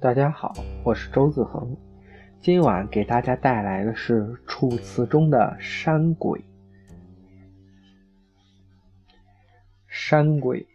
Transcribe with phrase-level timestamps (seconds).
[0.00, 1.76] 大家好，我是周子恒，
[2.40, 6.42] 今晚给大家带来的是《楚辞》中的山鬼。
[9.86, 10.66] 山鬼，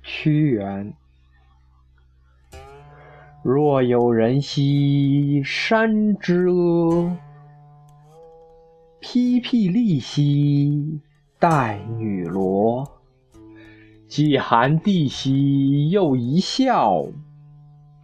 [0.00, 0.94] 屈原。
[3.42, 7.16] 若有人兮山之阿，
[9.00, 11.00] 披薜荔兮
[11.40, 13.02] 带女萝。
[14.06, 17.06] 既含地兮又一笑。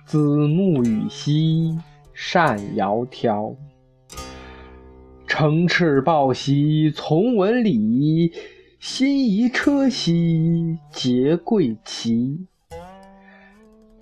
[0.08, 1.78] 子慕予兮
[2.14, 3.54] 善窈窕，
[5.26, 8.32] 乘赤豹兮从文礼，
[8.80, 12.46] 心仪车兮结桂旗。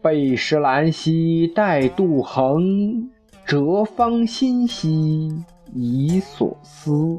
[0.01, 3.11] 背石兰兮带杜衡，
[3.45, 5.29] 折芳心兮
[5.75, 7.19] 以所思。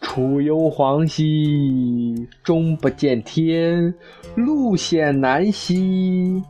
[0.00, 3.92] 楚幽篁兮终不见天，
[4.36, 6.40] 路险难兮。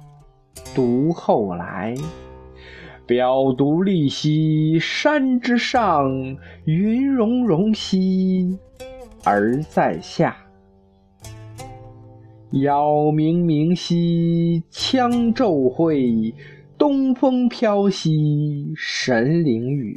[0.75, 1.95] 独后来，
[3.07, 6.11] 表独立兮山之上，
[6.65, 8.59] 云容容兮
[9.23, 10.35] 而在下。
[12.51, 16.35] 杳冥冥兮羌昼晦，
[16.79, 19.95] 东风飘兮神灵雨，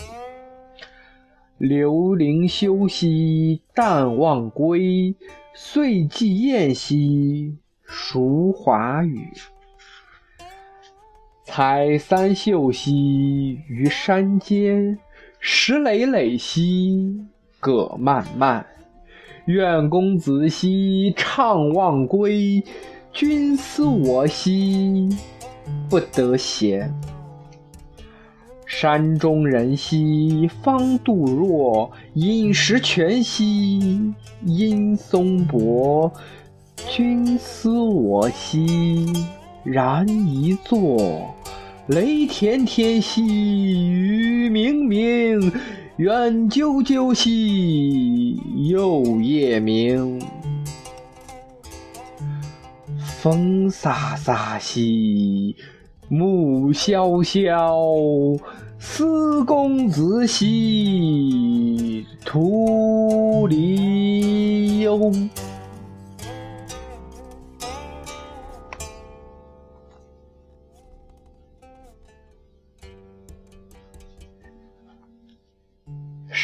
[1.57, 5.15] 留灵休兮淡忘归，
[5.53, 9.29] 岁既晏兮孰华语。
[11.45, 14.97] 采三秀兮于山间，
[15.39, 17.23] 石磊磊兮
[17.59, 18.65] 葛蔓蔓。
[19.45, 22.63] 愿公子兮怅忘归，
[23.13, 25.07] 君思我兮
[25.87, 26.91] 不得闲。
[28.65, 34.11] 山中人兮方度若，饮食泉兮
[34.45, 36.11] 因松柏。
[36.75, 39.13] 君思我兮
[39.65, 41.35] 然一坐。
[41.87, 43.21] 雷田田兮
[43.91, 45.53] 雨冥冥，
[45.97, 48.39] 远啾啾兮
[48.69, 50.21] 又夜明。
[52.97, 55.55] 风飒飒兮
[56.07, 57.75] 木萧萧，
[58.77, 65.11] 思公子兮徒离忧。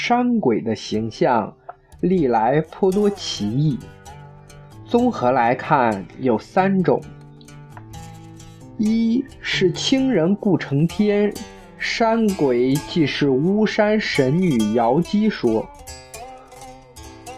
[0.04, 1.56] 山鬼的形象
[2.00, 3.78] 历来颇多奇异，
[4.84, 7.00] 综合来看有三种：
[8.80, 11.32] 一是清人顾承天
[11.78, 15.64] 山鬼即是巫山神女瑶姬说，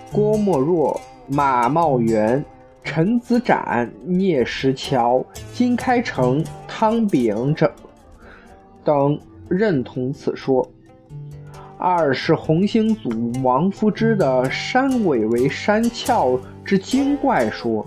[0.09, 0.97] 郭沫若、
[1.27, 2.45] 马茂元、
[2.81, 7.69] 陈子展、聂石桥、金开成、汤炳等
[8.85, 9.19] 等
[9.49, 10.65] 认同此说。
[11.85, 13.09] 二是洪兴祖
[13.43, 17.85] 王夫之的山鬼为山窍之精怪说，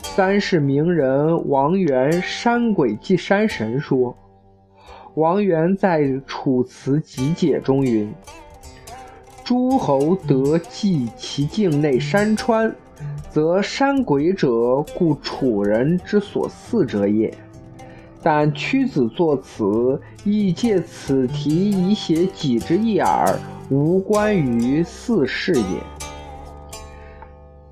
[0.00, 4.16] 三是名人王元山鬼即山神说。
[5.16, 8.10] 王元在《楚辞集解》中云
[9.44, 12.74] ：“诸侯得祭其境内山川，
[13.28, 17.30] 则山鬼者，故楚人之所祀者也。”
[18.24, 25.62] 但屈子作词，亦借此题以写己之意耳，无关于四事也。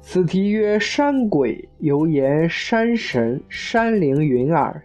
[0.02, 4.82] 此题曰山鬼，犹言山神、山灵云耳。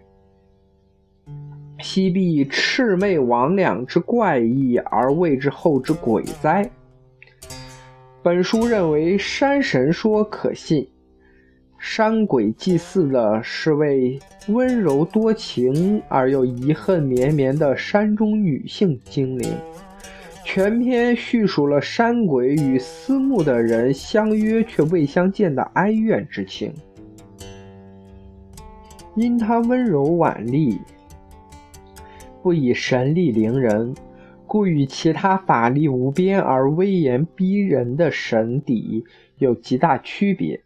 [1.79, 6.69] 昔必魑魅魍魉之怪异，而谓之后之鬼哉？
[8.23, 10.87] 本书认为山神说可信。
[11.79, 19.53] 山鬼祭祀的是位温柔多情而又遗恨绵绵的山中女性精灵。
[20.43, 26.73] 全篇叙述了山鬼与思慕的人相约却未相见的哀怨之情。
[29.15, 30.79] 因他温柔婉丽，
[32.41, 33.93] 不以神力凌人，
[34.45, 39.03] 故与其他法力无边而威严逼人的神邸
[39.37, 40.61] 有极大区别。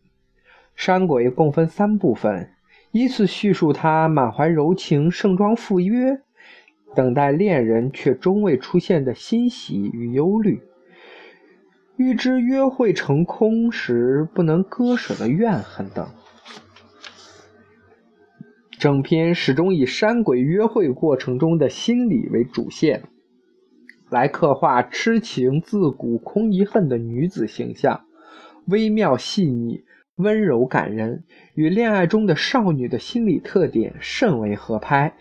[0.76, 2.50] 山鬼共分三部分：
[2.92, 6.22] 依次叙述他满怀柔情、盛装赴约，
[6.96, 10.62] 等待恋人却终未出现的欣喜与忧虑；
[11.98, 16.08] 预知约会成空时不能割舍的怨恨等。
[18.80, 23.04] 整篇始终以山鬼约会过程中的心理为主线，
[24.10, 28.02] 来刻画痴情自古空遗恨的女子形象，
[28.66, 29.84] 微妙细腻。
[30.22, 31.24] 温柔感人，
[31.56, 35.14] 与恋爱中的少女的心理特点甚为合拍。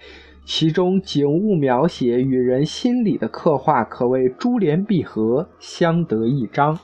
[0.45, 6.79] 其中景物描写与人心理的刻画可谓珠联璧合，相得益彰。